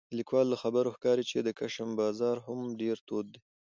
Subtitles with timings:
[0.09, 3.39] د لیکوال له خبرو ښکاري چې د کشم بازار هم ډېر تود دی